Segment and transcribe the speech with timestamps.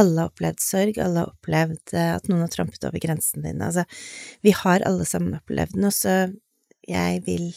[0.00, 3.66] Alle har opplevd sorg, alle har opplevd eh, at noen har trampet over grensene dine.
[3.68, 3.84] Altså,
[4.46, 6.20] vi har alle sammen opplevd noe, så
[6.88, 7.50] jeg vil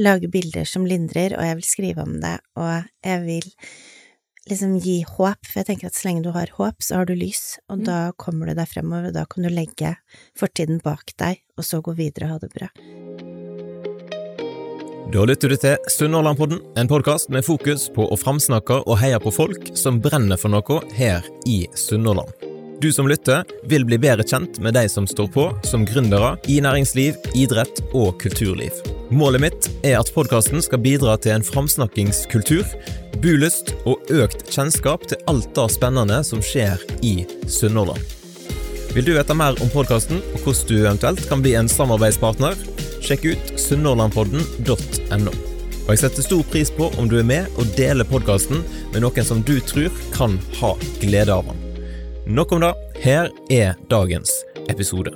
[0.00, 3.48] lage bilder som lindrer, og jeg vil skrive om det, og jeg vil
[4.50, 7.14] liksom gi håp, for jeg tenker at så lenge du har håp, så har du
[7.18, 7.84] lys, og Mm.
[7.90, 9.96] da kommer du deg fremover, og da kan du legge
[10.38, 13.39] fortiden bak deg, og så gå videre og ha det bra.
[15.10, 19.32] Da lytter du til Sunnhordlandpodden, en podkast med fokus på å framsnakke og heie på
[19.34, 22.30] folk som brenner for noe her i Sunnhordland.
[22.78, 26.60] Du som lytter, vil bli bedre kjent med de som står på som gründere i
[26.62, 28.70] næringsliv, idrett og kulturliv.
[29.10, 32.62] Målet mitt er at podkasten skal bidra til en framsnakkingskultur,
[33.18, 37.16] bulyst og økt kjennskap til alt det spennende som skjer i
[37.50, 37.98] Sunnhordland.
[38.94, 42.54] Vil du vite mer om podkasten og hvordan du eventuelt kan bli en samarbeidspartner?
[43.00, 45.32] Sjekk ut sunnhordlandpodden.no.
[45.80, 48.60] Og jeg setter stor pris på om du er med og deler podkasten
[48.92, 51.64] med noen som du tror kan ha glede av den.
[52.30, 52.74] Nok om det.
[53.00, 54.30] Her er dagens
[54.68, 55.14] episode.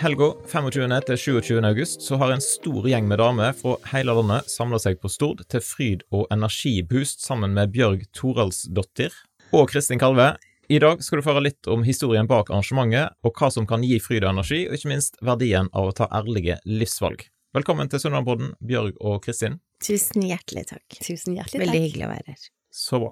[0.00, 0.92] Helga 25.
[1.06, 1.58] til 27.
[1.68, 5.42] august så har en stor gjeng med damer fra hele landet samla seg på Stord
[5.52, 9.12] til fryd- og energiboost sammen med Bjørg Toralsdottir
[9.52, 10.32] og Kristin Kalve.
[10.70, 13.82] I dag skal du få høre litt om historien bak arrangementet, og hva som kan
[13.82, 17.24] gi fryd og energi, og ikke minst verdien av å ta ærlige livsvalg.
[17.58, 19.56] Velkommen til Sunnmørbrodden, Bjørg og Kristin.
[19.82, 20.86] Tusen hjertelig takk.
[21.02, 21.88] Tusen hjertelig Veldig takk.
[21.88, 22.46] hyggelig å være her.
[22.70, 23.10] Så bra.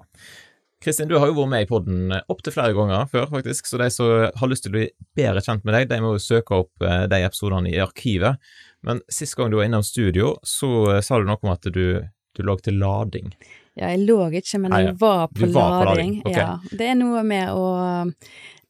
[0.79, 3.91] Kristin, du har jo vært med i podden opptil flere ganger før, faktisk, så de
[3.91, 4.87] som har lyst til å bli
[5.19, 8.39] bedre kjent med deg, de må jo søke opp eh, de episodene i arkivet.
[8.87, 11.99] Men sist gang du var innom studio, så eh, sa du noe om at du,
[12.07, 13.33] du lå til lading.
[13.79, 16.17] Ja, jeg lå ikke, men jeg var på var på lading.
[16.25, 16.41] Okay.
[16.41, 16.57] Ja.
[16.71, 17.67] Det er noe med å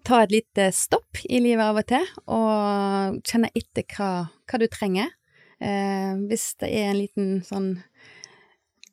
[0.06, 4.12] ta et lite stopp i livet av og til, og kjenne etter hva,
[4.50, 5.10] hva du trenger.
[5.60, 7.72] Eh, hvis det er en liten sånn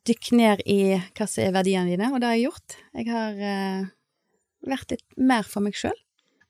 [0.06, 2.78] dykk ned i hva som er verdiene dine, og det har jeg gjort.
[2.96, 3.86] Jeg har eh,
[4.72, 5.96] vært litt mer for meg sjøl.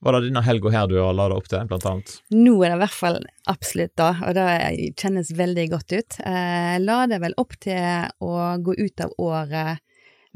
[0.05, 2.11] Var det denne helga her du la det opp til, blant annet?
[2.34, 6.19] Nå er det i hvert fall absolutt da, og det kjennes veldig godt ut.
[6.21, 9.81] Eh, Jeg la det vel opp til å gå ut av året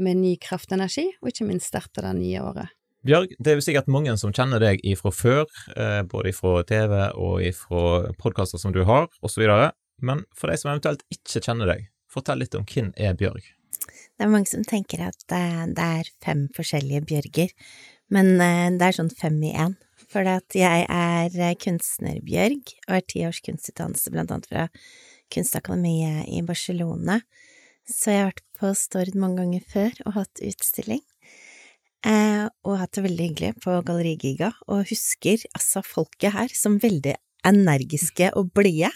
[0.00, 2.72] med ny kraftenergi, og ikke minst starte det nye året.
[3.04, 5.46] Bjørg, det er jo sikkert mange som kjenner deg ifra før,
[5.76, 9.44] eh, både ifra TV og ifra podkaster som du har, osv.
[10.00, 13.44] Men for de som eventuelt ikke kjenner deg, fortell litt om hvem er Bjørg?
[14.20, 17.54] Det er mange som tenker at eh, det er fem forskjellige Bjørger,
[18.14, 19.76] men eh, det er sånn fem i én.
[20.10, 24.64] For jeg er kunstnerbjørg kunstner-Bjørg og har ti års kunstutdannelse blant annet fra
[25.30, 27.20] Kunstakademiet i Barcelona.
[27.86, 31.04] Så jeg har vært på Stord mange ganger før og hatt utstilling.
[32.06, 37.14] Eh, og hatt det veldig hyggelig på Gallerigiga, og husker altså folket her som veldig
[37.46, 38.90] energiske og blide.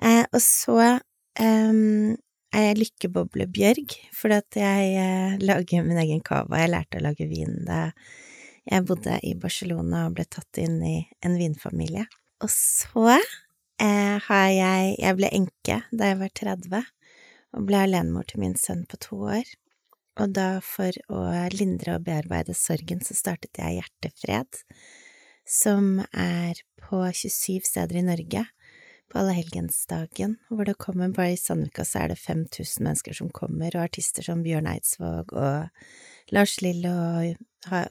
[0.00, 0.76] Eh, og så
[1.40, 2.16] em,
[2.54, 6.60] er jeg lykkeboble-Bjørg, fordi at jeg eh, lager min egen cava.
[6.60, 7.90] Jeg lærte å lage vin da
[8.68, 10.96] jeg bodde i Barcelona og ble tatt inn i
[11.26, 12.06] en vinfamilie.
[12.42, 16.84] Og så eh, har jeg Jeg ble enke da jeg var 30,
[17.56, 19.46] og ble alenemor til min sønn på to år.
[20.20, 21.22] Og da, for å
[21.54, 24.62] lindre og bearbeide sorgen, så startet jeg Hjertefred,
[25.48, 28.44] som er på 27 steder i Norge
[29.10, 33.74] på allehelgensdagen, hvor det kommer bare i Sandvika så er det 5000 mennesker som kommer,
[33.74, 37.32] og artister som Bjørn Eidsvåg og Lars Lill og
[37.66, 37.82] ja,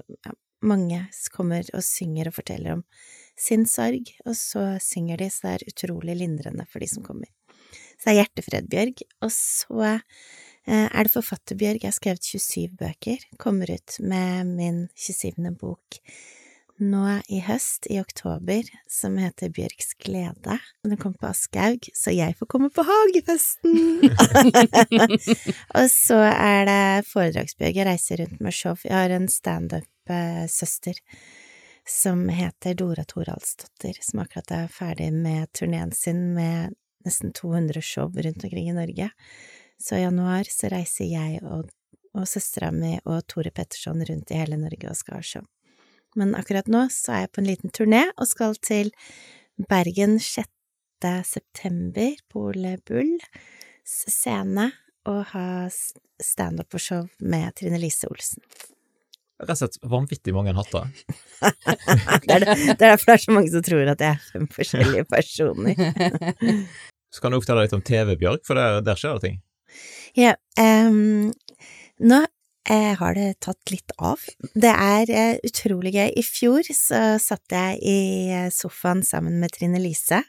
[0.65, 1.03] mange
[1.35, 2.83] kommer og synger og forteller om
[3.39, 7.29] sin sorg, og så synger de, så det er utrolig lindrende for de som kommer.
[7.99, 12.27] Så det er Hjertefred Bjørg, og så eh, er det forfatter Bjørg, jeg har skrevet
[12.27, 15.55] 27 bøker, kommer ut med min 27.
[15.59, 15.99] bok
[16.79, 20.57] nå i høst, i oktober, som heter Bjørks glede.
[20.83, 24.07] Den kommer på Aschehoug, så jeg får komme på hagefesten!
[25.79, 27.75] og så er det foredragsbjørg.
[27.81, 28.77] Jeg reiser rundt med show.
[28.83, 30.99] Jeg har en standup-søster
[31.89, 36.75] som heter Dora Toralsdottir, som akkurat er ferdig med turneen sin med
[37.05, 39.09] nesten 200 show rundt omkring i Norge.
[39.81, 41.69] Så i januar så reiser jeg og,
[42.13, 45.47] og søstera mi og Tore Petterson rundt i hele Norge og skal ha show.
[46.19, 48.91] Men akkurat nå så er jeg på en liten turné og skal til
[49.69, 50.49] Bergen 6.
[51.27, 53.23] september på Ole Bulls
[53.87, 54.67] scene
[55.09, 55.47] og ha
[56.19, 58.43] standup og show med Trine Lise Olsen.
[59.39, 60.89] Rett og slett vanvittig mange hatter.
[62.27, 64.47] det, er, det er derfor det er så mange som tror at jeg er fem
[64.51, 65.79] forskjellige personer.
[67.09, 69.39] Så kan du fortelle litt om TV, Bjørk, for der, der skjer det ting.
[70.19, 71.31] Ja, um,
[72.03, 72.19] nå
[72.69, 74.21] har det tatt litt av.
[74.53, 76.09] Det er eh, utrolig gøy.
[76.19, 77.99] I fjor så satt jeg i
[78.29, 80.21] eh, sofaen sammen med Trine Lise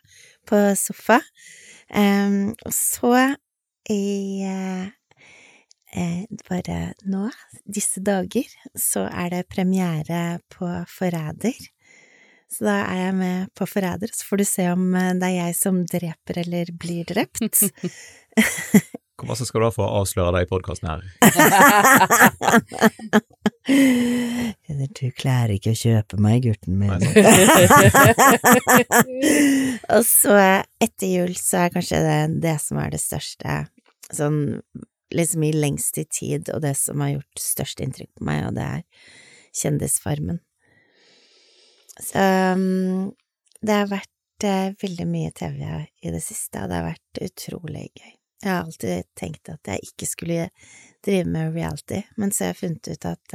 [0.48, 1.20] på sofa,
[1.90, 3.14] Em, og så
[3.90, 4.86] i eh,
[5.98, 6.78] eh, bare
[7.10, 7.26] nå,
[7.66, 8.46] disse dager,
[8.78, 11.58] så er det premiere på Forræder.
[12.50, 15.36] Så da er jeg med på Forræder, så får du se om eh, det er
[15.40, 17.42] jeg som dreper eller blir drept.
[19.20, 21.00] Hvor masse skal du ha for å avsløre deg i podkasten her?
[25.00, 26.90] Du klarer ikke å kjøpe meg, gutten min.
[29.94, 30.34] Og så
[30.82, 33.50] etter jul så er kanskje det det som er det største,
[34.10, 34.40] sånn
[35.14, 38.54] liksom i lengst i tid, og det som har gjort størst inntrykk på meg, og
[38.58, 38.82] det er
[39.60, 40.38] Kjendisfarmen.
[42.00, 42.22] Så
[42.54, 43.10] um,
[43.60, 47.90] det har vært eh, veldig mye TV i det siste, og det har vært utrolig
[47.90, 48.14] gøy.
[48.40, 50.48] Jeg har alltid tenkt at jeg ikke skulle
[51.04, 53.34] drive med reality, men så har jeg funnet ut at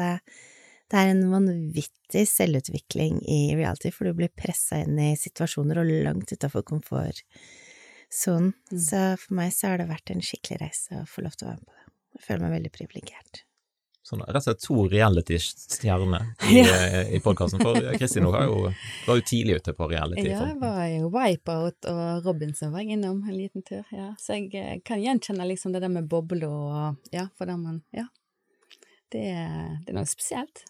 [0.92, 5.94] det er en vanvittig selvutvikling i reality, for du blir pressa inn i situasjoner og
[6.06, 8.54] langt utafor komfortsonen.
[8.70, 8.82] Mm.
[8.86, 11.52] Så for meg så har det vært en skikkelig reise å få lov til å
[11.54, 11.90] være med på det.
[12.16, 13.46] Jeg føler meg veldig privilegert.
[14.06, 17.64] Sånn, rett og slett to reality-stjerner i, eh, i podkasten.
[17.66, 18.68] For Kristin var jo,
[19.26, 20.28] tidlig ute på reality.
[20.30, 24.12] Ja, jeg var jo Wipeout og Robinson var jeg innom en liten tur, ja.
[24.22, 27.82] Så jeg eh, kan gjenkjenne liksom det der med boble og ja, for der man
[27.96, 28.06] Ja.
[29.10, 30.66] Det, det er noe spesielt.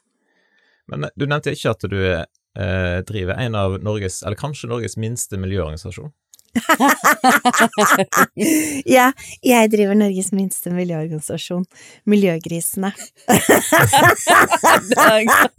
[0.88, 4.96] Men eh, du nevnte ikke at du eh, driver en av Norges, eller kanskje Norges
[4.96, 6.14] minste miljøorganisasjon.
[8.96, 9.10] Ja,
[9.46, 11.66] jeg driver Norges minste miljøorganisasjon,
[12.10, 12.92] Miljøgrisene.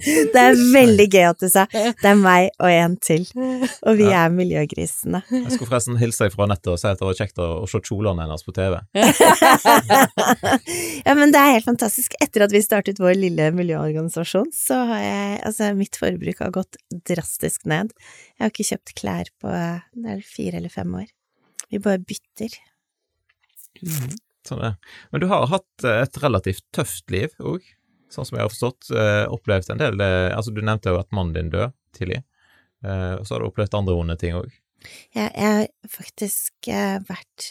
[0.06, 3.24] Det er veldig gøy at du sa det er meg og en til,
[3.86, 5.22] og vi er Miljøgrisene.
[5.30, 7.80] Jeg skulle forresten hilse fra nettet og si at det var kjekt å, å se
[7.86, 8.78] kjolene hennes på TV.
[11.06, 12.14] Ja, men det er helt fantastisk.
[12.22, 16.78] Etter at vi startet vår lille miljøorganisasjon, så har jeg Altså, mitt forbruk har gått
[17.06, 17.92] drastisk ned.
[18.36, 21.08] Jeg har ikke kjøpt klær på det er fire eller fem år.
[21.72, 22.54] Vi bare bytter.
[24.46, 24.76] Sånn er.
[25.10, 27.64] Men du har hatt eh, et relativt tøft liv òg,
[28.12, 28.92] sånn som jeg har forstått.
[28.94, 32.22] Eh, opplevd en del eh, Altså, du nevnte jo at mannen din døde tidlig.
[32.86, 34.50] Og så har du opplevd andre vonde ting òg.
[35.16, 36.68] Jeg, jeg har faktisk
[37.08, 37.46] vært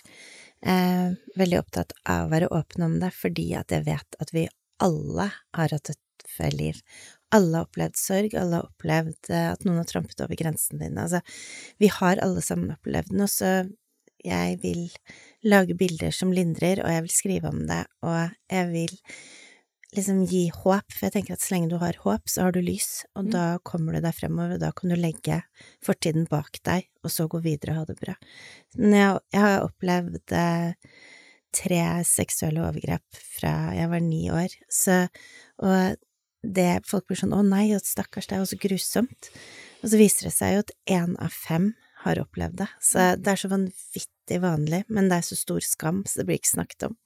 [0.62, 4.46] eh, veldig opptatt av å være åpen om det, fordi at jeg vet at vi
[4.86, 6.80] alle har hatt et tøft liv.
[7.34, 11.02] Alle har opplevd sorg, alle har opplevd eh, at noen har trampet over grensene dine.
[11.08, 11.22] Altså,
[11.82, 13.56] vi har alle sammen opplevd noe, så
[14.26, 14.86] jeg vil
[15.46, 18.94] lage bilder som lindrer, og jeg vil skrive om det, og jeg vil
[19.96, 22.60] liksom gi håp, for jeg tenker at så lenge du har håp, så har du
[22.62, 23.32] lys, og Mm.
[23.32, 25.42] da kommer du deg fremover, og da kan du legge
[25.86, 28.16] fortiden bak deg, og så gå videre og ha det bra.
[28.76, 30.74] Men jeg, jeg har opplevd eh,
[31.56, 35.08] tre seksuelle overgrep fra jeg var ni år, så
[35.64, 35.96] og
[36.46, 39.32] det folk blir sånn å nei, stakkars, det er jo så grusomt,
[39.82, 41.72] og så viser det seg jo at én av fem
[42.06, 46.04] har opplevd det, så det er så vanvittig vanlig, men det er så stor skam,
[46.06, 47.00] så det blir ikke snakket om.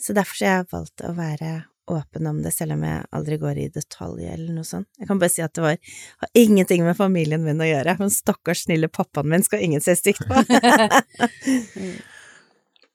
[0.00, 1.52] Så derfor så har jeg valgt å være
[1.94, 4.88] åpen om det, selv om jeg aldri går i detalj eller noe sånt.
[4.98, 5.76] Jeg kan bare si at det var,
[6.24, 9.96] har ingenting med familien min å gjøre, men stakkars snille pappaen min skal ingen se
[10.00, 10.42] stygt på.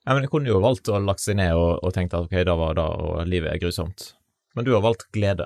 [0.07, 2.31] Ja, men jeg kunne jo valgt å lagt seg ned og, og tenkt at ok,
[2.47, 4.07] da var det, og livet er grusomt.
[4.57, 5.45] Men du har valgt glede.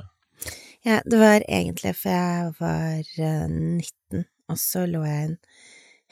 [0.84, 5.38] Ja, det var egentlig for jeg var eh, 19, og så lå jeg i en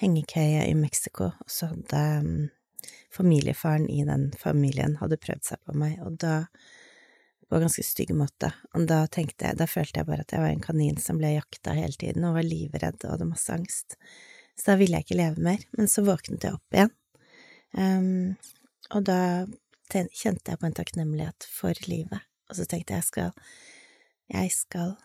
[0.01, 2.45] hengekøye i Mexico, og så hadde um,
[3.11, 6.45] familiefaren i den familien hadde prøvd seg på meg, og da
[7.49, 10.39] på en ganske stygg måte, og da tenkte jeg, da følte jeg bare at jeg
[10.39, 13.97] var en kanin som ble jakta hele tiden, og var livredd og hadde masse angst.
[14.55, 16.95] Så da ville jeg ikke leve mer, men så våknet jeg opp igjen,
[17.75, 18.31] um,
[18.95, 19.19] og da
[19.91, 23.35] kjente jeg på en takknemlighet for livet, og så tenkte jeg jeg skal
[24.31, 24.95] jeg skal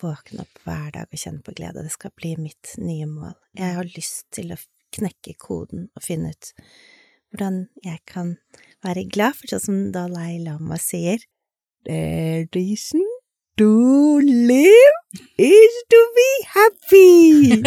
[0.00, 1.84] våkne opp hver dag og kjenne på glede.
[1.84, 3.36] Det skal bli mitt nye mål.
[3.58, 4.60] Jeg har lyst til å
[4.92, 6.52] knekke koden og finne ut
[7.32, 8.34] hvordan jeg kan
[8.84, 11.22] være glad, for sånn som Dalai Lama sier
[11.88, 13.00] The reason
[13.56, 14.98] to live
[15.40, 17.62] is to be happy!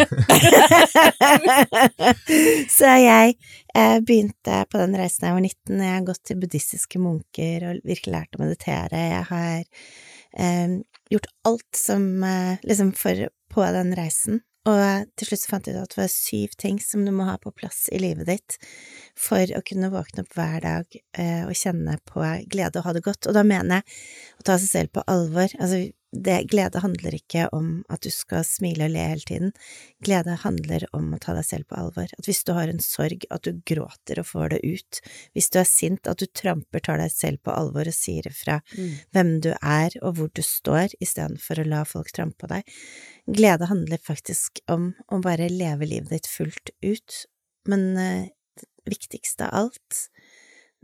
[2.76, 3.36] Så jeg
[3.74, 5.82] eh, begynte på den reisen da jeg var 19.
[5.82, 9.02] Jeg har gått til buddhistiske munker og virkelig lært å meditere.
[9.12, 9.66] Jeg har
[11.10, 15.76] gjort alt som eh, liksom for på den reisen, og til slutt så fant jeg
[15.76, 18.56] ut at det var syv ting som du må ha på plass i livet ditt
[19.16, 23.04] for å kunne våkne opp hver dag eh, og kjenne på glede og ha det
[23.06, 23.28] godt.
[23.30, 25.54] Og da mener jeg å ta seg selv på alvor.
[25.62, 25.84] Altså,
[26.24, 29.52] det, glede handler ikke om at du skal smile og le hele tiden.
[30.04, 32.10] Glede handler om å ta deg selv på alvor.
[32.18, 35.00] At hvis du har en sorg, at du gråter og får det ut.
[35.36, 38.60] Hvis du er sint, at du tramper, tar deg selv på alvor og sier ifra
[38.76, 38.98] Mm.
[39.12, 42.62] hvem du er og hvor du står, istedenfor å la folk trampe på deg.
[43.26, 47.26] Glede handler faktisk om å bare leve livet ditt fullt ut,
[47.66, 50.00] men eh, det viktigste av alt,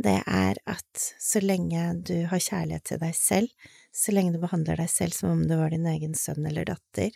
[0.02, 4.76] det er at så lenge du har kjærlighet til deg selv, så lenge du behandler
[4.80, 7.10] deg selv som om du var din egen sønn eller datter,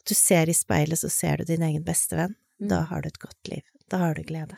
[0.00, 2.68] at du ser i speilet, så ser du din egen bestevenn, Mm.
[2.70, 3.62] da har du et godt liv.
[3.90, 4.56] Da har du glede.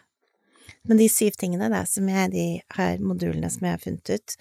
[0.84, 4.36] Men de syv tingene, da, som jeg, de her modulene som jeg har funnet ut,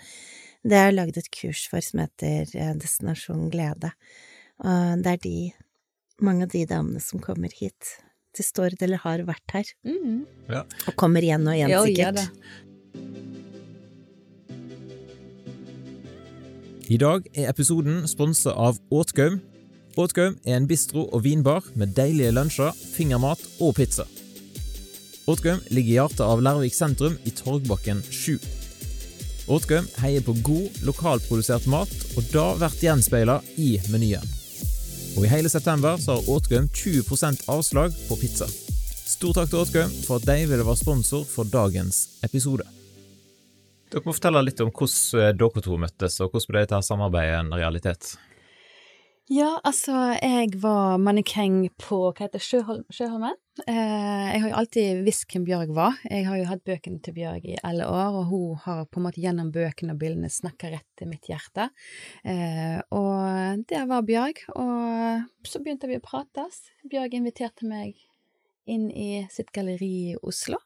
[0.66, 3.92] det jeg lagd et kurs for som heter eh, Destinasjon glede.
[4.60, 5.54] Og det er de,
[6.22, 7.96] mange av de damene som kommer hit
[8.36, 10.26] til Stord, eller har vært her, Mm.
[10.88, 12.12] og kommer igjen og igjen, Ja, ja
[16.86, 19.40] I dag er episoden sponset av Åtgaum.
[19.98, 24.06] Åtgaum er en bistro og vinbar med deilige lunsjer, fingermat og pizza.
[25.26, 28.38] Åtgaum ligger i hjertet av Lærvik sentrum i Torgbakken 7.
[29.50, 31.90] Åtgaum heier på god, lokalprodusert mat,
[32.20, 34.30] og da vært gjenspeila i menyen.
[35.16, 38.46] Og i hele september så har Åtgaum 20% avslag på pizza.
[38.46, 42.85] Stor takk til Åtgaum for at de ville være sponsor for dagens episode.
[43.92, 47.42] Dere må fortelle litt om hvordan eh, dere to møttes, og hvordan ble dette samarbeidet
[47.42, 48.16] en realitet?
[49.26, 53.34] Ja, altså, jeg var mannekeng på hva heter Sjøhol Sjøholmen.
[53.64, 55.98] Eh, jeg har jo alltid visst hvem Bjørg var.
[56.06, 59.08] Jeg har jo hatt bøkene til Bjørg i alle år, og hun har på en
[59.08, 61.72] måte gjennom bøkene og bildene snakka rett til mitt hjerte.
[62.22, 66.62] Eh, og der var Bjørg, og så begynte vi å prates.
[66.86, 67.98] Bjørg inviterte meg
[68.70, 70.62] inn i sitt galleri i Oslo.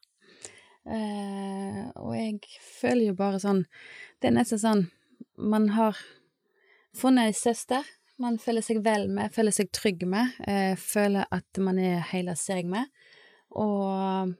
[0.88, 3.66] Eh, og jeg føler jo bare sånn
[4.16, 4.80] Det er nesten sånn
[5.36, 5.98] Man har
[6.96, 7.84] funnet ei søster
[8.20, 12.34] man føler seg vel med, føler seg trygg med, eh, føler at man er hele
[12.36, 12.90] seg med.
[13.56, 14.34] Og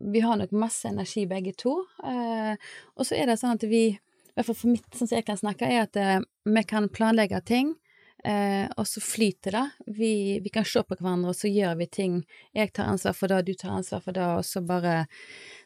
[0.00, 1.76] vi har nok masse energi begge to.
[2.04, 2.56] Eh,
[2.96, 5.28] og så er det sånn at vi, i hvert fall for mitt, sånn som jeg
[5.28, 6.18] kan snakke, er at eh,
[6.48, 7.76] vi kan planlegge ting,
[8.24, 9.64] eh, og så flyter det.
[9.96, 12.18] Vi, vi kan se på hverandre, og så gjør vi ting.
[12.56, 15.06] Jeg tar ansvar for det, du tar ansvar for det, og så bare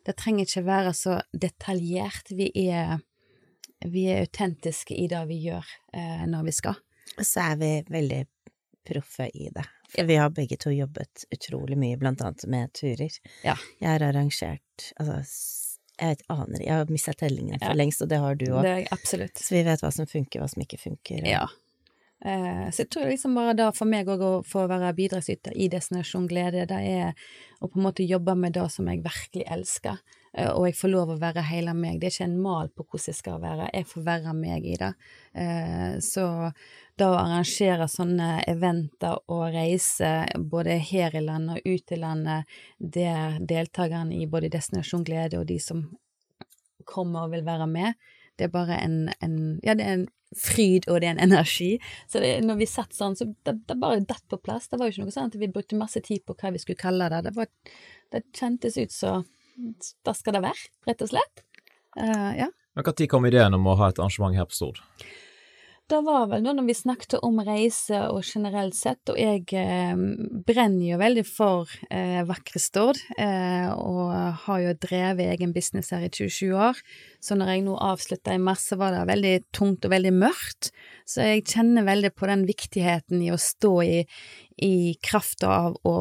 [0.04, 2.28] Det trenger ikke være så detaljert.
[2.36, 2.98] Vi er,
[3.88, 6.74] vi er autentiske i det vi gjør eh, når vi skal.
[7.18, 8.22] Og så er vi veldig
[8.84, 9.64] proffe i det.
[9.94, 13.12] For vi har begge to jobbet utrolig mye, blant annet med turer.
[13.46, 13.54] Ja.
[13.80, 14.60] Jeg har arrangert
[14.98, 15.20] Altså,
[16.00, 17.74] jeg vet, aner Jeg har mista tellingen for Ja.
[17.78, 18.88] lengst, og det har du òg.
[18.90, 19.38] Absolutt.
[19.38, 21.22] Så vi vet hva som funker, hva som ikke funker.
[21.22, 21.46] og- Ja.
[22.24, 25.68] Eh, så jeg tror liksom bare da for meg òg å få være bidragsyter i
[25.68, 27.10] Destinasjon glede, det er
[27.60, 29.98] å på en måte jobbe med det som jeg virkelig elsker,
[30.32, 31.98] eh, og jeg får lov å være hele meg.
[32.00, 34.78] Det er ikke en mal på hvordan jeg skal være, jeg får være meg i
[34.80, 34.90] det.
[35.44, 36.26] Eh, så
[36.96, 42.56] da å arrangere sånne eventer og reiser både her i landet og ut i landet,
[42.78, 45.90] der deltakerne i både Destinasjon glede og de som
[46.88, 48.00] kommer og vil være med,
[48.38, 51.76] det er bare en, en Ja, det er en fryd, og det er en energi.
[52.10, 54.66] Så det, når vi satt sånn, så det, det bare datt på plass.
[54.68, 56.80] Det var jo ikke noe sånn at vi brukte masse tid på hva vi skulle
[56.80, 57.22] kalle det.
[57.28, 57.50] Det, var,
[58.14, 59.20] det kjentes ut så
[60.06, 61.44] Da skal det være, rett og slett.
[61.94, 62.48] Uh, ja.
[62.74, 64.80] Men Når kom ideen om å ha et arrangement her på Stord?
[65.84, 69.92] Det var vel nå når vi snakket om reise og generelt sett, og jeg eh,
[70.48, 74.14] brenner jo veldig for eh, vakre Stord, eh, og
[74.46, 76.80] har jo drevet egen business her i 27 år,
[77.20, 80.70] så når jeg nå avslutta i mars, så var det veldig tungt og veldig mørkt,
[81.04, 83.98] så jeg kjenner veldig på den viktigheten i å stå i,
[84.64, 84.74] i
[85.04, 85.98] krafta av å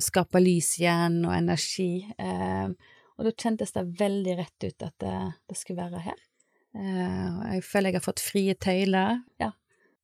[0.00, 2.72] skape lys igjen og energi, eh,
[3.16, 6.24] og da kjentes det veldig rett ut at det, det skulle være her.
[6.76, 9.22] Eh, jeg føler jeg har fått frie tøyler.
[9.42, 9.52] Ja.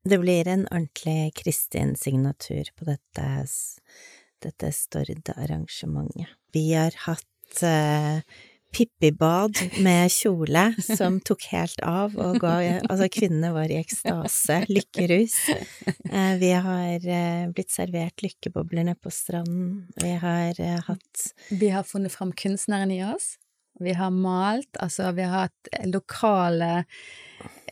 [0.09, 3.27] Det blir en ordentlig kristin signatur på dette,
[4.43, 6.33] dette Stord-arrangementet.
[6.53, 8.25] Vi har hatt eh,
[8.73, 12.55] Pippibad med kjole som tok helt av, og ga
[12.89, 15.37] Altså, kvinnene var i ekstase, lykkerus.
[15.53, 19.85] Eh, vi har eh, blitt servert lykkebobler nede på stranden.
[20.01, 23.35] Vi har eh, hatt Vi har funnet fram kunstneren i oss.
[23.81, 26.85] Vi har malt, altså vi har hatt lokale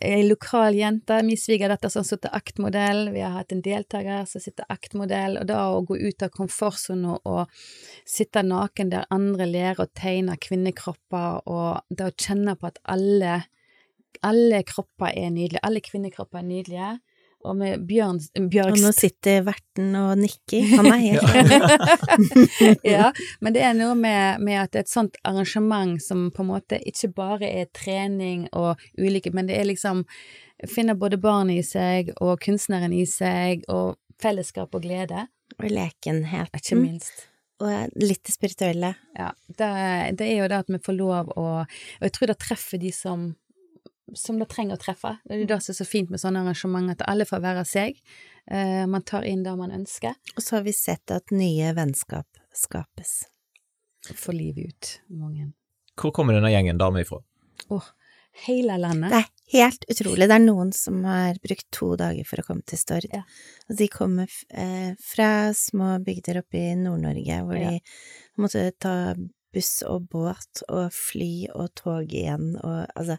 [0.00, 4.64] Ei lokal jente, min svigerdatter som sitter aktmodell, vi har hatt en deltaker som sitter
[4.72, 7.52] aktmodell, og da å gå ut av komfortsonen og
[8.08, 13.42] sitte naken der andre ler og tegner kvinnekropper, og det å kjenne på at alle
[14.26, 16.88] alle kropper er nydelige, alle kvinnekropper er nydelige,
[17.44, 20.66] og med Bjørn, Og nå sitter verten og nikker.
[20.76, 23.08] Han er helt ja,
[23.42, 27.12] men det er noe med, med at et sånt arrangement som på en måte ikke
[27.16, 30.04] bare er trening og ulike, men det er liksom
[30.68, 35.22] Finner både barnet i seg og kunstneren i seg, og fellesskap og glede,
[35.56, 36.52] Og lekenhet.
[36.52, 37.22] ikke minst.
[37.64, 38.90] Og litt det spirituelle.
[39.16, 39.70] Ja, det,
[40.20, 42.92] det er jo det at vi får lov å Og jeg tror det treffer de
[42.92, 43.30] som
[44.14, 45.18] som det trenger å treffe.
[45.26, 47.64] Det er jo det som er så fint med sånne arrangementer, at alle får være
[47.68, 48.00] seg.
[48.50, 52.26] Eh, man tar inn det man ønsker, Og så har vi sett at nye vennskap
[52.54, 53.24] skapes.
[54.14, 55.00] får livet ut.
[55.10, 55.52] Mange.
[56.00, 57.18] Hvor kommer denne gjengen damer ifra?
[57.70, 57.84] Åh,
[58.46, 59.10] hele landet.
[59.10, 60.26] Det er helt utrolig.
[60.28, 63.04] Det er noen som har brukt to dager for å komme til Stord.
[63.12, 63.22] Ja.
[63.68, 67.70] Og de kommer f- eh, fra små bygder oppe i Nord-Norge, hvor Ja.
[67.70, 67.80] de
[68.38, 69.14] måtte ta
[69.52, 73.18] buss og båt og fly og tog igjen, og altså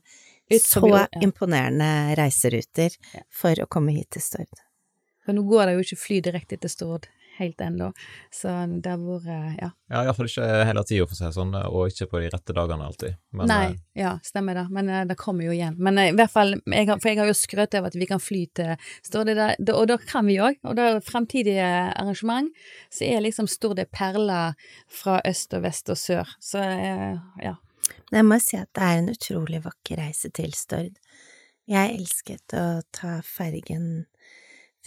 [0.59, 1.05] Så ja.
[1.21, 3.23] imponerende reiseruter Ja.
[3.31, 4.61] for å komme hit til Stord.
[5.25, 7.07] For nå går det jo ikke fly direkte til Stord
[7.41, 7.93] helt ennå,
[8.31, 8.47] så
[8.81, 9.69] det har vært Ja.
[9.89, 12.55] Ja, iallfall ikke hele tida, for å si det sånn, og ikke på de rette
[12.55, 13.17] dagene alltid.
[13.33, 14.67] Men, Nei, eh, ja, stemmer det.
[14.69, 15.75] Men eh, det kommer jo igjen.
[15.77, 18.07] Men eh, i hvert fall, jeg har, for jeg har jo skrøt av at vi
[18.09, 20.59] kan fly til Stord, det der, og da kan vi òg.
[20.63, 22.51] Og det er fremtidige arrangement,
[22.91, 24.53] så er liksom Stord ei perle
[24.87, 26.35] fra øst og vest og sør.
[26.39, 27.57] Så eh, ja.
[28.11, 30.97] Jeg må si at det er en utrolig vakker reise til Stord.
[31.69, 34.07] Jeg elsket å ta fergen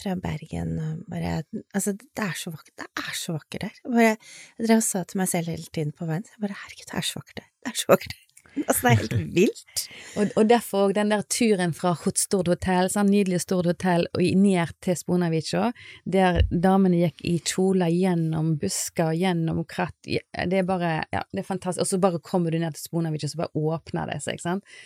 [0.01, 1.37] fra Bergen og bare
[1.73, 2.75] Altså, det er så vakkert.
[2.81, 3.81] Det er så vakkert der.
[3.87, 4.13] Bare,
[4.59, 6.87] jeg drev og sa til meg selv hele tiden på veien så Jeg bare herregud,
[6.91, 7.51] det er så vakkert der.
[7.63, 8.24] Det er så vakkert der.
[8.63, 9.85] Altså, det er helt vilt.
[10.15, 14.07] Og, og derfor òg den der turen fra Hot Stord hotell, sånn nydelig Stord hotell,
[14.15, 15.69] og ned til Sponavica,
[16.07, 21.47] der damene gikk i kjoler gjennom busker, gjennom kratt Det er bare Ja, det er
[21.47, 21.83] fantastisk.
[21.83, 24.77] Og så bare kommer du ned til Sponavica, så bare åpner det seg, ikke sant.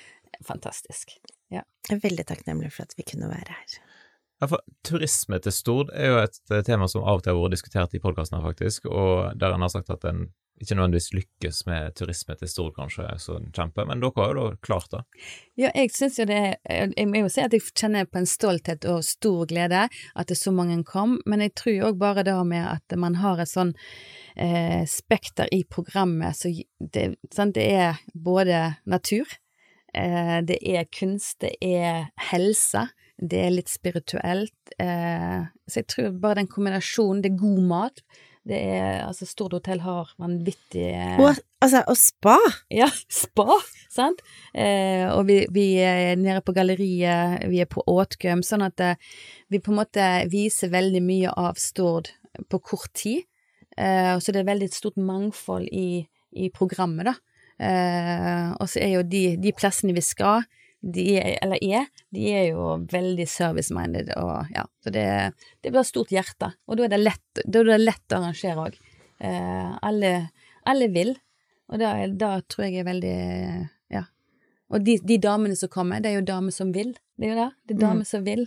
[0.46, 1.14] Fantastisk.
[1.54, 1.64] Ja.
[1.90, 3.80] Jeg er veldig takknemlig for at vi kunne være her.
[4.40, 7.42] Ja, for turisme til Stord er jo et eh, tema som av og til har
[7.42, 10.30] vært diskutert i podkasten her, faktisk, og der en har sagt at en
[10.60, 14.60] ikke nødvendigvis lykkes med turisme til Stord, kanskje, så kjempe, men dere har jo da
[14.66, 15.02] klart det.
[15.60, 18.30] Ja, jeg syns jo det er Jeg må jo si at jeg kjenner på en
[18.30, 22.36] stolthet og stor glede at det så mange kom, men jeg tror òg bare det
[22.48, 23.74] med at man har et sånn
[24.36, 29.28] eh, spekter i programmet, så det, sant, det er både natur,
[29.94, 32.90] eh, det er kunst, det er helse,
[33.20, 38.04] det er litt spirituelt, eh, så jeg tror bare den kombinasjonen, det er god mat,
[38.48, 40.88] det er altså Stord hotell har vanvittig
[41.20, 42.38] Og, altså, og spa!
[42.72, 42.88] ja,
[43.22, 43.58] spa,
[43.92, 44.24] sant?
[44.54, 49.12] Eh, og vi, vi er nede på galleriet, vi er på Åtgøm, sånn at eh,
[49.52, 52.14] vi på en måte viser veldig mye av Stord
[52.50, 53.26] på kort tid.
[53.78, 57.16] Eh, så det er veldig stort mangfold i, i programmet, da.
[57.60, 60.46] Eh, og så er jo de, de plassene vi skal,
[60.80, 65.08] de er, eller er, de er jo veldig service-minded, og ja, så det,
[65.64, 66.54] det blir stort hjerte.
[66.70, 68.78] Og da er det lett, da er det lett å arrangere òg.
[69.20, 70.14] Eh, alle,
[70.70, 71.12] alle vil.
[71.70, 73.18] Og da, da tror jeg er veldig
[73.94, 74.06] Ja.
[74.72, 76.96] Og de, de damene som kommer, det er jo damer som vil.
[77.20, 77.50] Det er jo det.
[77.68, 78.46] Det er damer som vil.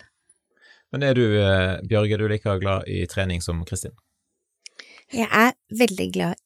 [0.92, 3.92] Men er du, eh, Bjørge, er du like glad i trening som Kristin?
[5.12, 6.40] Jeg er veldig glad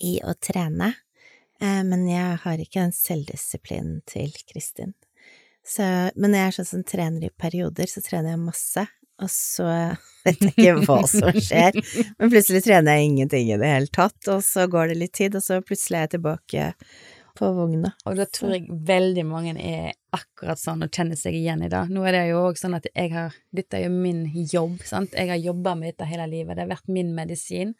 [0.00, 0.94] i å trene,
[1.60, 4.94] men jeg har ikke den selvdisiplinen til Kristin.
[5.66, 5.82] Så,
[6.14, 8.84] men jeg er sånn som trener i perioder, så trener jeg masse,
[9.22, 9.66] og så
[10.26, 11.80] vet jeg ikke hva som skjer.
[12.20, 15.38] Men plutselig trener jeg ingenting i det hele tatt, og så går det litt tid,
[15.38, 16.70] og så plutselig er jeg tilbake
[17.36, 17.92] på vogna.
[18.08, 21.82] Og da tror jeg veldig mange er akkurat sånn og kjenner seg igjen i det.
[21.92, 25.14] Nå er det jo òg sånn at jeg har Dette er jo min jobb, sant.
[25.16, 26.56] Jeg har jobba med dette hele livet.
[26.56, 27.72] Det har vært min medisin.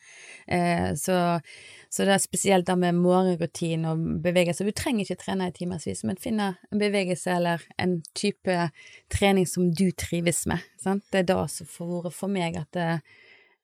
[0.48, 1.18] Eh, så,
[1.92, 4.64] så det er spesielt det med morgenrutine og bevegelse.
[4.64, 8.58] Du trenger ikke trene i timevis, men finne en bevegelse eller en type
[9.12, 10.64] trening som du trives med.
[10.80, 11.04] Sant?
[11.12, 12.90] Det er det som får vært for meg at det,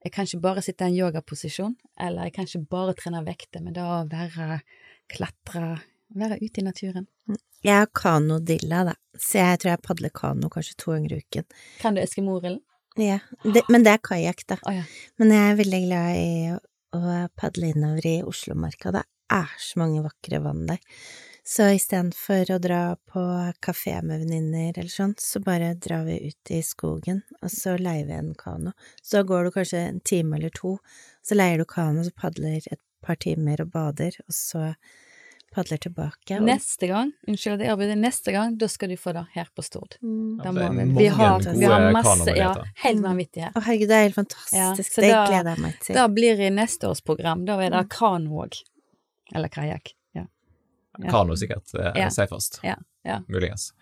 [0.02, 3.62] jeg kan ikke bare sitte i en yogaposisjon, eller jeg kan ikke bare trene vekter,
[3.62, 4.58] men da å være
[5.12, 5.76] klatre,
[6.18, 7.06] være ute i naturen.
[7.62, 11.46] Jeg har kanodilla, da, så jeg tror jeg padler kano kanskje to ganger i uken.
[11.82, 12.60] Kan du eskimorillen?
[13.00, 14.58] Ja, det, men det er kajakk, da.
[14.68, 14.82] Oh, ja.
[15.20, 16.58] Men jeg er veldig glad i å,
[16.98, 18.92] å padle innover i Oslomarka.
[18.92, 20.82] Det er så mange vakre vann der.
[21.42, 23.22] Så istedenfor å dra på
[23.64, 28.06] kafé med venninner eller sånn, så bare drar vi ut i skogen, og så leier
[28.06, 28.76] vi en kano.
[29.02, 30.76] Så går du kanskje en time eller to,
[31.26, 34.74] så leier du kano, så padler et par timer og bader, og så
[35.52, 36.38] padler tilbake.
[36.38, 39.50] Og, Neste gang, unnskyld at jeg avbryter, neste gang, da skal du få det her
[39.54, 39.98] på Stord.
[40.00, 40.38] Mm.
[40.40, 40.86] Da må er vi.
[41.02, 42.52] Vi har, vi har masse, ja,
[42.86, 43.52] helt vanvittig her.
[43.52, 44.56] Å herregud, det er helt fantastisk.
[44.56, 45.94] Ja, det da- gleder jeg meg til.
[45.98, 48.62] Da blir det neste års program, da er det kano òg.
[49.34, 49.92] Eller kajakk.
[50.16, 50.24] Ja.
[51.02, 51.10] Ja.
[51.10, 52.08] Kano sikkert det Ja.
[52.08, 52.60] safest.
[52.64, 53.20] Ja, ja.
[53.28, 53.72] Muligens.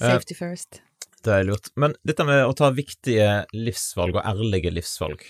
[0.00, 0.80] Eh, Safety first.
[1.24, 1.68] Det er lurt.
[1.76, 5.20] Men dette med å ta viktige livsvalg, og ærlige livsvalg,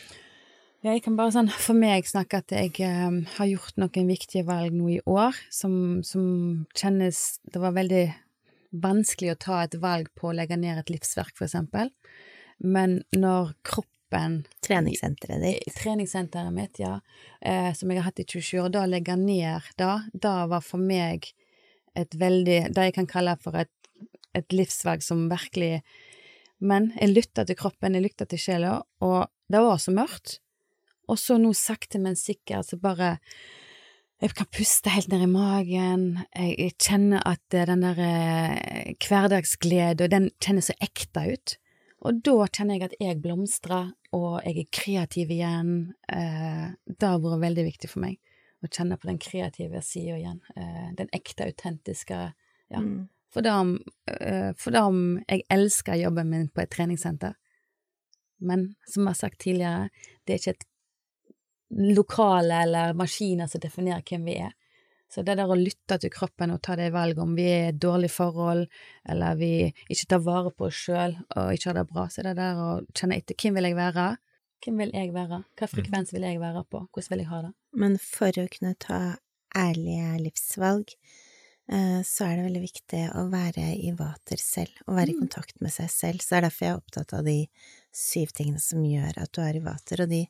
[0.87, 4.75] jeg kan bare sånn for meg snakke at jeg um, har gjort noen viktige valg
[4.77, 8.05] nå i år som, som kjennes Det var veldig
[8.79, 11.91] vanskelig å ta et valg på å legge ned et livsverk, for eksempel.
[12.59, 15.75] Men når kroppen Treningssenteret ditt.
[15.77, 16.95] treningssenteret mitt, ja,
[17.41, 20.65] eh, som jeg har hatt i 27 år, da å legge ned da, da var
[20.65, 21.29] for meg
[21.99, 23.73] et veldig Det jeg kan kalle for et,
[24.37, 25.83] et livsvalg som virkelig
[26.61, 30.39] Men jeg lytta til kroppen, jeg lytta til sjela, og det var så mørkt.
[31.09, 33.17] Og så nå sakte, men sikkert så bare
[34.19, 40.09] jeg kan puste helt ned i magen, jeg, jeg kjenner at den der eh, hverdagsglede,
[40.11, 41.55] den kjennes så ekte ut.
[42.07, 45.71] Og da kjenner jeg at jeg blomstrer, og jeg er kreativ igjen.
[46.11, 48.19] Eh, det har vært veldig viktig for meg,
[48.59, 50.43] å kjenne på den kreative sida igjen.
[50.59, 52.21] Eh, den ekte, autentiske,
[52.75, 52.83] ja.
[52.83, 53.07] Mm.
[53.35, 53.75] For da om,
[54.09, 57.35] eh, for da om jeg elsker jobben min på et treningssenter,
[58.39, 59.91] men som jeg har sagt tidligere,
[60.25, 60.68] det er ikke et
[61.71, 64.55] lokale eller maskiner som definerer hvem vi er.
[65.09, 67.69] Så det der å lytte til kroppen og ta det valget om vi er i
[67.73, 68.67] et dårlig forhold,
[69.09, 69.53] eller vi
[69.89, 72.67] ikke tar vare på oss sjøl og ikke har det bra, så det der å
[72.93, 74.09] kjenne etter hvem vil jeg være,
[74.65, 77.55] hvem vil jeg være, hva frekvens vil jeg være på, hvordan vil jeg ha det?
[77.73, 79.01] Men for å kunne ta
[79.57, 80.93] ærlige livsvalg,
[81.73, 85.21] eh, så er det veldig viktig å være i vater selv, å være i Mm.
[85.25, 86.21] kontakt med seg selv.
[86.21, 87.49] Så det er derfor jeg er opptatt av de
[87.95, 90.27] syv tingene som gjør at du er i vater, og de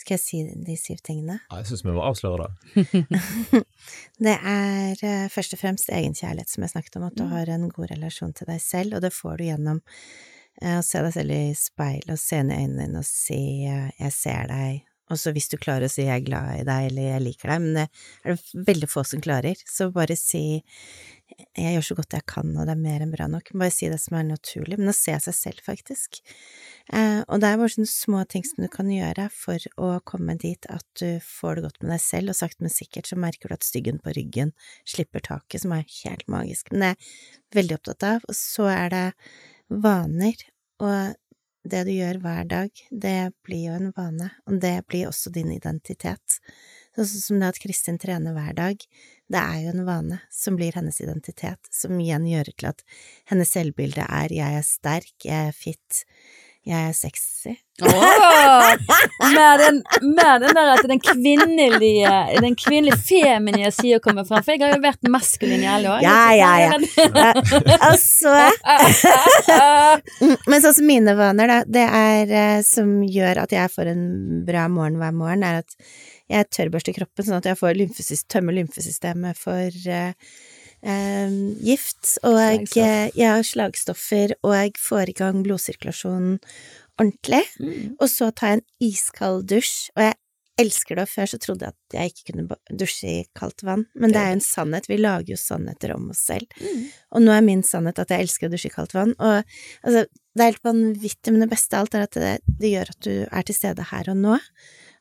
[0.00, 1.38] Skal jeg si de syv tingene?
[1.50, 2.84] Ja, jeg syns vi må avsløre det.
[4.26, 7.30] Det er eh, først og fremst egenkjærlighet, som jeg snakket om, at du Mm.
[7.34, 9.80] har en god relasjon til deg selv, og det får du gjennom
[10.62, 13.66] eh, å se deg selv i speilet og se inn i øynene dine og si
[13.68, 16.64] eh, 'jeg ser deg', og så hvis du klarer å si 'jeg er glad i
[16.64, 17.88] deg' eller 'jeg liker deg', men det
[18.24, 20.62] er det veldig få som klarer, så bare si
[21.56, 23.88] 'jeg gjør så godt jeg kan, og det er mer enn bra nok', bare si
[23.88, 26.20] det som er naturlig, men å se seg selv, faktisk.
[26.92, 30.36] Eh, og det er bare sånne små ting som du kan gjøre for å komme
[30.38, 33.48] dit at du får det godt med deg selv, og sakte, men sikkert så merker
[33.48, 34.52] du at styggen på ryggen
[34.84, 36.72] slipper taket, som er helt magisk.
[36.72, 38.28] Men det er jeg veldig opptatt av.
[38.28, 39.06] Og så er det
[39.70, 40.46] vaner,
[40.80, 41.16] og
[41.70, 45.52] det du gjør hver dag, det blir jo en vane, og det blir også din
[45.52, 46.40] identitet.
[47.00, 48.82] Sånn som det at Kristin trener hver dag,
[49.30, 52.84] det er jo en vane som blir hennes identitet, som igjen gjør til at
[53.30, 56.04] hennes selvbilde er 'jeg er sterk, jeg er fit',
[56.66, 57.54] jeg er sexy.
[57.80, 58.74] Åh,
[59.32, 62.10] med, den, med den der at den kvinnelige,
[62.40, 64.44] den kvinnelige feminine sida kommer fram.
[64.44, 66.04] For jeg har jo vært maskulin i alle år.
[66.04, 67.32] Ja, ja, ja.
[67.80, 68.34] Altså
[70.50, 74.04] Men sånn som mine vaner, da, det er eh, som gjør at jeg får en
[74.44, 75.78] bra morgen hver morgen, er at
[76.30, 80.12] jeg tørrbørster kroppen sånn at jeg får lymfesys tømmer lymfesystemet for eh,
[80.82, 83.24] eh, gift, og jeg, Slagstoff.
[83.24, 86.38] har slagstoffer, og jeg får i gang blodsirkulasjonen
[87.00, 87.44] ordentlig.
[87.60, 87.94] Mm.
[87.98, 90.18] Og så tar jeg en iskald dusj, og jeg
[90.60, 93.86] elsker det, og før så trodde jeg at jeg ikke kunne dusje i kaldt vann,
[93.96, 96.50] men det er jo en sannhet, vi lager jo sannheter om oss selv.
[96.60, 96.82] Mm.
[97.16, 100.04] Og nå er min sannhet at jeg elsker å dusje i kaldt vann, og altså,
[100.04, 103.00] det er helt vanvittig, men det beste av alt er at det, det gjør at
[103.06, 104.36] du er til stede her og nå.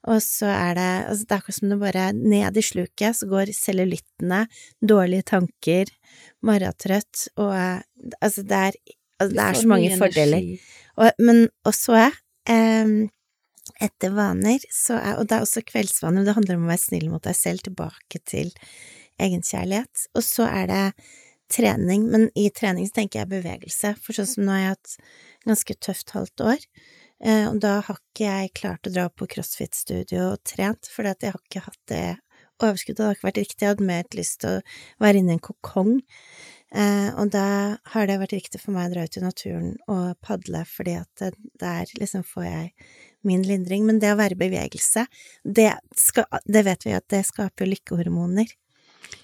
[0.07, 3.27] Og så er det altså Det er akkurat som det bare ned i sluket, så
[3.27, 4.45] går cellulittene,
[4.79, 5.91] dårlige tanker,
[6.45, 7.53] morgentrøtt, og
[8.21, 8.77] altså det er,
[9.19, 10.51] altså, det er så mange fordeler.
[10.99, 12.93] Og, men og så eh,
[13.79, 17.09] etter vaner, så er, og det er også kveldsvaner, det handler om å være snill
[17.11, 18.51] mot deg selv, tilbake til
[19.19, 20.07] egenkjærlighet.
[20.15, 20.83] Og så er det
[21.51, 24.95] trening, men i trening så tenker jeg bevegelse, for sånn som nå har jeg hatt
[25.47, 26.65] ganske tøft halvt år,
[27.19, 31.41] og da har ikke jeg klart å dra på crossfit-studio og trent, for jeg har
[31.41, 32.05] ikke hatt det
[32.63, 35.37] overskuddet, det har ikke vært riktig, jeg hadde mer lyst til å være inne i
[35.37, 35.97] en kokong,
[36.69, 40.19] Eh, og da har det vært riktig for meg å dra ut i naturen og
[40.21, 41.23] padle, at
[41.57, 42.89] der liksom får jeg
[43.25, 43.87] min lindring.
[43.87, 45.07] Men det å være i bevegelse,
[45.43, 48.53] det, skal, det vet vi at det skaper lykkehormoner.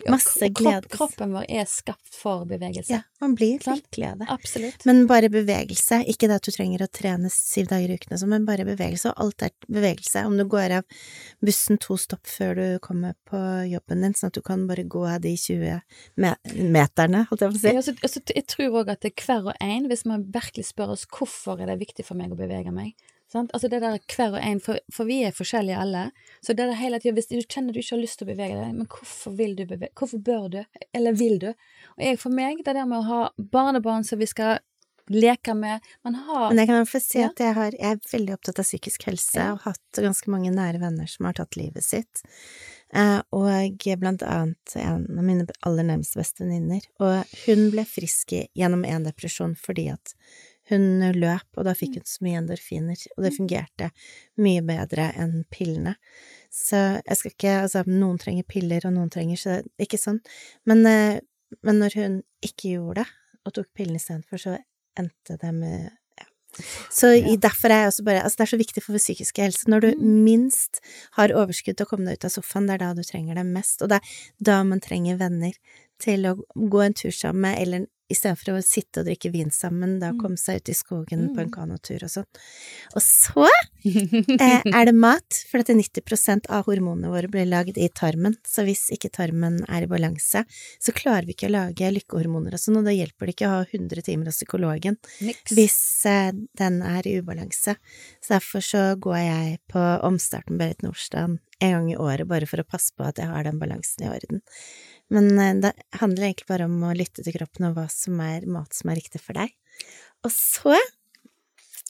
[0.10, 0.90] Masse glede.
[0.92, 2.94] Kroppen vår er skapt for bevegelse.
[2.94, 4.28] Ja, man blir litt glede.
[4.30, 4.86] Absolutt.
[4.86, 8.32] Men bare bevegelse, ikke det at du trenger å trene syv dager i uken sånn,
[8.36, 10.26] men bare bevegelse, og alt er bevegelse.
[10.30, 11.02] Om du går av
[11.46, 15.06] bussen to stopp før du kommer på jobben din, sånn at du kan bare gå
[15.10, 15.82] av de 20
[16.22, 17.76] meterne, holdt jeg på å si.
[17.80, 20.70] Ja, så, så jeg tror òg at det er hver og en, hvis man virkelig
[20.70, 22.94] spør oss hvorfor er det viktig for meg å bevege meg
[23.36, 23.54] sant?
[23.56, 26.06] Altså det der hver og en, for, for vi er forskjellige alle.
[26.42, 28.60] Så det der hele tida, hvis du kjenner du ikke har lyst til å bevege
[28.62, 30.62] deg, men hvorfor vil du bevege Hvorfor bør du,
[30.96, 31.52] eller vil du?
[31.98, 34.58] Og jeg, for meg, det der med å ha barnebarn som vi skal
[35.14, 37.28] leke med Man har Men jeg kan iallfall si Ja.
[37.30, 39.52] at jeg, har, jeg er veldig opptatt av psykisk helse, Ja.
[39.54, 42.24] og har hatt ganske mange nære venner som har tatt livet sitt.
[42.96, 46.82] Eh, og blant annet en av mine aller nærmeste bestevenninner.
[47.04, 50.16] Og hun ble frisk gjennom en depresjon fordi at
[50.72, 53.92] hun løp, og da fikk hun så mye endorfiner, og det fungerte
[54.42, 55.96] mye bedre enn pillene.
[56.54, 60.22] Så jeg skal ikke Altså, noen trenger piller, og noen trenger så ikke sånn.
[60.66, 61.20] Men, eh,
[61.64, 63.08] men når hun ikke gjorde det,
[63.46, 64.58] og tok pillene istedenfor, så
[64.98, 65.92] endte det med.
[66.90, 67.36] Så ja.
[67.36, 69.68] derfor er jeg også bare Altså, det er så viktig for vår psykiske helse.
[69.68, 70.24] Når du Mm.
[70.24, 70.80] minst
[71.18, 73.46] har overskudd til å komme deg ut av sofaen, det er da du trenger det
[73.46, 74.08] mest, og det er
[74.42, 75.54] da man trenger venner
[76.00, 80.00] til å gå en tur sammen med, eller istedenfor å sitte og drikke vin sammen,
[80.00, 80.20] da Mm.
[80.22, 81.56] komme seg ut i skogen på en Mm.
[81.56, 82.26] kanotur og sånn.
[82.96, 83.48] Og så
[84.40, 88.64] eh, er det mat, for at 90% av hormonene våre blir lagd i tarmen, så
[88.64, 90.46] hvis ikke tarmen er i balanse,
[90.80, 93.56] så klarer vi ikke å lage lykkehormoner og sånn, og da hjelper det ikke å
[93.58, 95.52] ha 100 timer hos psykologen Niks.
[95.58, 97.76] hvis eh, den er i ubalanse.
[98.22, 102.58] Så derfor så går jeg på omstarten Berit Nordstrand en gang i året, bare for
[102.62, 104.42] å passe på at jeg har den balansen i orden.
[105.14, 108.48] Men eh, det handler egentlig bare om å lytte til kroppen og hva som er
[108.50, 109.54] mat som er riktig for deg.
[110.26, 110.76] Og så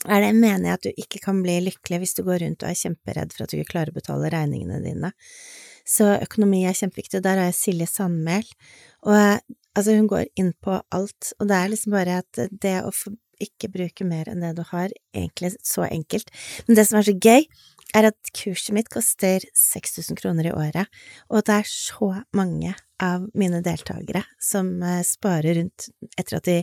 [0.06, 2.70] er det, mener jeg at du ikke kan bli lykkelig hvis du går rundt og
[2.70, 5.12] er kjemperedd for at du ikke klarer å betale regningene dine.
[5.86, 8.48] Så økonomi er kjempeviktig, og der har jeg Silje Sandmæl,
[9.06, 9.38] og eh,
[9.78, 13.14] altså hun går inn på alt, og det er liksom bare at det å få
[13.44, 16.30] ikke bruke mer enn det du har, egentlig så enkelt.
[16.68, 17.48] Men det som er så gøy,
[17.96, 20.90] er at kurset mitt koster 6000 kroner i året,
[21.30, 22.74] og det er så mange
[23.04, 26.62] av mine deltakere som eh, sparer rundt, etter at de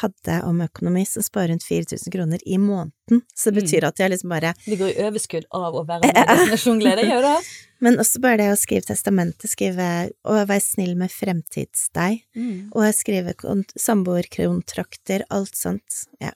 [0.00, 3.22] hadde om økonomi, som sparer rundt 4000 kroner i måneden.
[3.34, 6.18] Så det betyr at jeg liksom bare Det går i overskudd av å være med
[6.18, 7.36] i Destinasjon Glede, gjør det?
[7.86, 9.86] Men også bare det å skrive testamentet, skrive
[10.26, 12.68] å være snill med fremtidsdeg, Mm.
[12.74, 16.32] og skrive kont- samboerkontrakter, alt sånt, ja.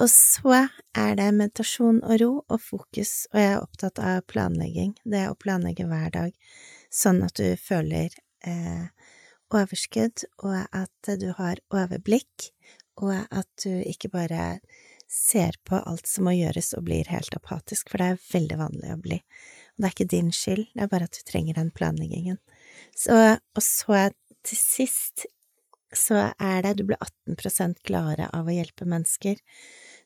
[0.00, 4.94] Og så er det meditasjon og ro og fokus, og jeg er opptatt av planlegging,
[5.04, 6.30] det å planlegge hver dag,
[6.90, 8.14] sånn at du føler
[8.46, 8.86] eh,
[9.54, 12.50] overskudd, og at du har overblikk,
[13.00, 14.60] og at du ikke bare
[15.10, 18.92] ser på alt som må gjøres og blir helt apatisk, for det er veldig vanlig
[18.94, 19.18] å bli.
[19.18, 22.38] Og det er ikke din skyld, det er bare at du trenger den planleggingen.
[22.94, 23.16] Så,
[23.56, 24.10] og så
[24.46, 25.26] til sist
[25.96, 29.38] så er det du blir 18% gladere av å hjelpe mennesker.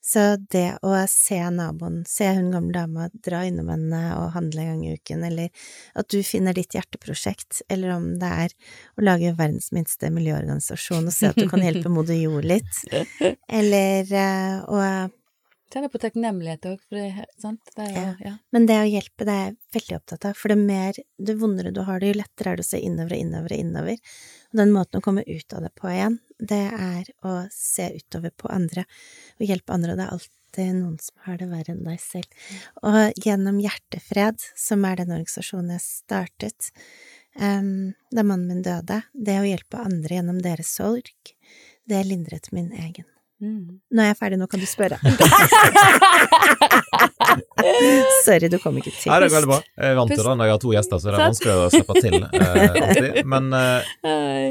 [0.05, 4.68] Så det å se naboen, se hun gamle dama dra innom henne og handle en
[4.75, 8.53] gang i uken, eller at du finner ditt hjerteprosjekt, eller om det er
[9.01, 12.83] å lage verdens minste miljøorganisasjon og se at du kan hjelpe moder jord litt,
[13.61, 14.83] eller eh, å
[15.75, 17.73] Tenner på takknemlighet òg, for det sant?
[17.75, 18.11] Det er ja.
[18.23, 18.33] ja.
[18.55, 21.73] Men det å hjelpe, det er jeg veldig opptatt av, for det mer, det vondere
[21.75, 24.13] du har det, jo lettere er det å se innover og innover og innover.
[24.53, 28.31] Og den måten å komme ut av det på igjen, det er å se utover
[28.39, 28.85] på andre
[29.41, 32.45] og hjelpe andre, og det er alltid noen som har det verre enn deg selv.
[32.87, 36.71] Og gjennom Hjertefred, som er den organisasjonen jeg startet
[37.35, 41.35] um, da mannen min døde, det å hjelpe andre gjennom deres sorg,
[41.91, 43.11] det lindret min egen.
[43.42, 43.81] Mm.
[43.90, 44.99] Nå er jeg ferdig, nå kan du spørre.
[48.25, 49.11] Sorry, du kom ikke til.
[49.11, 49.59] Nei, det veldig bra.
[49.64, 51.68] Jeg er vant til det når jeg har to gjester, så det er vanskelig å
[51.73, 53.18] slippe til eh, alltid.
[53.33, 54.47] Men eh, Hei.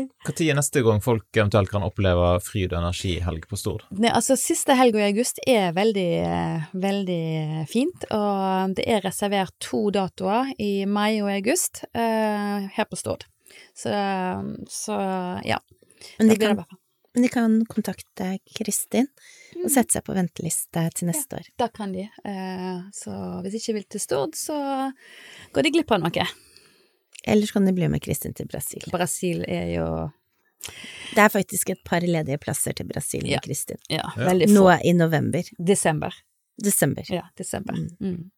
[0.50, 3.82] er neste gang folk eventuelt kan oppleve fryd og energi-helg på Stord?
[3.96, 9.56] Nei, altså Siste helg i august er veldig, eh, veldig fint, og det er reservert
[9.64, 13.28] to datoer i mai og august eh, her på Stord.
[13.78, 13.94] Så,
[14.70, 14.96] så
[15.46, 15.60] ja.
[16.20, 16.66] Men de kan.
[17.14, 19.06] Men de kan kontakte Kristin
[19.56, 19.70] og Mm.
[19.70, 21.46] sette seg på venteliste til neste år.
[21.62, 22.08] Da kan de.
[22.26, 24.56] Eh, så hvis ikke vil til Stord, så
[25.54, 26.26] går de glipp av noe.
[27.26, 28.82] Eller så kan de bli med Kristin til Brasil.
[28.92, 29.88] Brasil er jo
[31.14, 33.40] Det er faktisk et par ledige plasser til Brasil med Ja.
[33.44, 33.78] Kristin.
[33.90, 34.54] ja, veldig få.
[34.54, 35.44] Nå i november.
[35.60, 36.14] Desember.
[36.62, 37.04] Desember.
[37.10, 37.74] Ja, desember.
[37.74, 37.90] Mm.
[38.02, 38.32] Mm.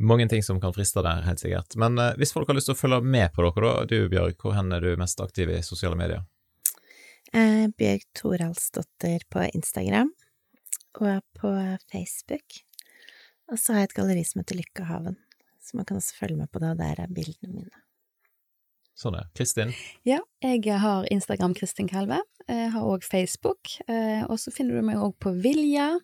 [0.00, 1.76] Mange ting som kan friste der, helt sikkert.
[1.76, 4.34] Men eh, hvis folk har lyst til å følge med på dere, da, du Bjørg,
[4.42, 6.24] hvor hen er du mest aktiv i sosiale medier?
[7.34, 10.12] Eh, Bjørg Toralsdottir på Instagram
[11.00, 11.50] og på
[11.90, 12.60] Facebook.
[13.50, 15.16] Og så har jeg et galleri som heter Lykkehaven,
[15.60, 17.82] så man kan også følge med på det, og der er bildene mine.
[18.94, 19.72] Sånn er Kristin.
[20.06, 22.20] Ja, jeg har Instagram Kristin Kalve.
[22.46, 23.72] Jeg har òg Facebook.
[23.88, 25.98] eh, Og så finner du meg òg på Vilja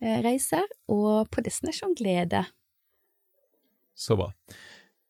[0.00, 2.44] eh, reiser og på Destinasjon Glede.
[3.98, 4.30] Så bra.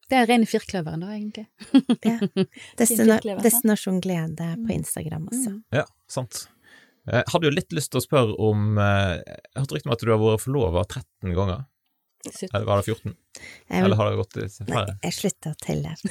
[0.09, 1.44] Det er rene firkløveren, da, egentlig.
[2.09, 2.16] Ja.
[2.81, 3.18] Destina?
[3.44, 4.77] Destinasjon Glede på Mm.
[4.79, 5.51] Instagram også.
[5.57, 5.62] Mm.
[5.77, 6.47] Ja, sant.
[7.09, 9.92] Jeg hadde jo litt lyst til å spørre om eh, Jeg har hørt rykte om
[9.97, 11.61] at du har vært forlova 13 ganger.
[12.53, 13.14] Eller var det 14?
[13.38, 14.66] Jeg, Eller har det gått færre?
[14.68, 15.90] nei, jeg slutta å telle.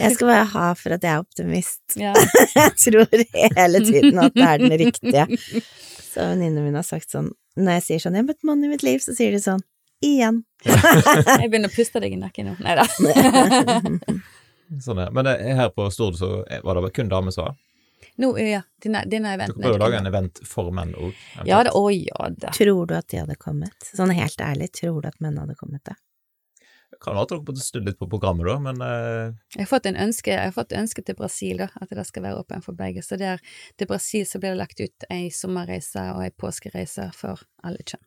[0.00, 1.82] Jeg skal bare ha for at jeg er optimist.
[2.00, 2.12] ja.
[2.54, 3.06] Jeg tror
[3.58, 5.24] hele tiden at det er den riktige.
[6.14, 8.70] Så venninnene mine har sagt sånn, når jeg sier sånn 'jeg har møtt mannen i
[8.72, 9.62] mitt liv', så sier de sånn
[10.02, 10.42] 'igjen'.
[10.64, 12.56] Jeg begynner å puste deg i nakken nå.
[12.64, 12.86] Nei da.
[14.84, 15.02] Sånn.
[15.14, 17.58] Men er her på Stord så var det kun damer som var?
[18.16, 19.58] Nå, ja, denne, denne Du eventen.
[19.58, 21.14] kan prøve å lage en event for menn òg?
[21.48, 22.52] Ja da, å ja da.
[22.54, 23.74] Tror du at de hadde kommet?
[23.90, 25.96] Sånn helt ærlig, tror du at menn hadde kommet da?
[27.02, 29.34] Kan være at dere burde snudd litt på programmet, da, men uh...
[29.56, 32.22] Jeg har fått en ønske, jeg har fått ønske til Brasil, da, at det skal
[32.28, 33.02] være åpen for begge.
[33.02, 33.42] Så der,
[33.80, 38.04] til Brasil så blir det lagt ut ei sommerreise og ei påskereise for alle kjønn.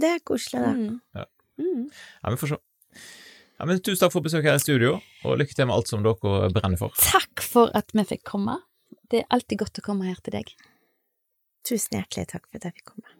[0.00, 0.72] Det er koselig, da.
[0.76, 0.96] Mm.
[1.18, 1.26] Ja.
[1.60, 1.84] Mm.
[2.22, 2.60] ja, vi får se.
[3.60, 4.94] Ja, men Tusen takk for besøket her i studio,
[5.28, 6.96] og lykke til med alt som dere brenner for.
[6.96, 8.56] Takk for at vi fikk komme.
[9.12, 10.54] Det er alltid godt å komme her til deg.
[11.68, 13.19] Tusen hjertelig takk for at jeg fikk komme.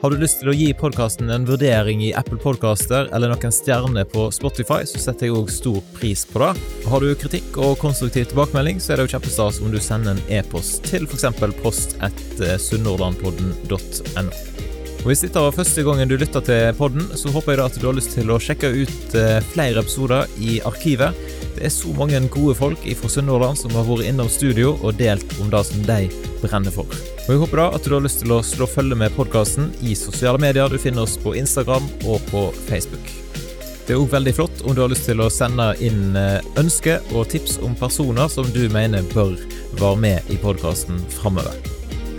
[0.00, 4.06] Har du lyst til å gi podkasten en vurdering i Apple Podcaster eller noen stjerner
[4.10, 6.50] på Spotify, så setter jeg òg stor pris på det.
[6.90, 10.34] Har du kritikk og konstruktiv tilbakemelding, så er det jo kjempestas om du sender en
[10.40, 11.28] e-post til f.eks.
[11.62, 14.26] post etter sunnhordlandpodden.no.
[15.04, 17.74] Og Hvis dette var første gangen du lytta til podden, så håper jeg da at
[17.76, 21.12] du har lyst til å sjekke ut eh, flere episoder i arkivet.
[21.54, 25.36] Det er så mange gode folk fra Sunnhordland som har vært innom studio og delt
[25.40, 25.98] om det som de
[26.42, 26.88] brenner for.
[27.24, 29.94] Og Jeg håper da at du har lyst til å slå følge med podkasten i
[29.98, 30.68] sosiale medier.
[30.68, 33.12] Du finner oss på Instagram og på Facebook.
[33.84, 36.16] Det er òg veldig flott om du har lyst til å sende inn
[36.60, 39.36] ønsker og tips om personer som du mener bør
[39.76, 41.56] være med i podkasten framover.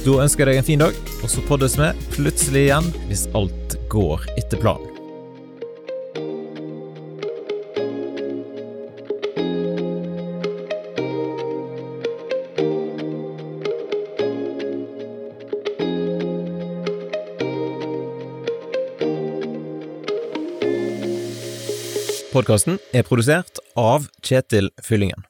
[0.06, 3.80] Da ønsker jeg deg en fin dag, og så poddes vi plutselig igjen hvis alt
[3.90, 4.95] går etter planen.
[22.36, 25.24] Podkasten er produsert av Kjetil Fyllingen.